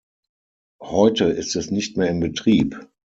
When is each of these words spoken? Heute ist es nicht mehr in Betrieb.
Heute 0.81 1.25
ist 1.25 1.55
es 1.55 1.69
nicht 1.69 1.95
mehr 1.95 2.09
in 2.09 2.19
Betrieb. 2.21 2.89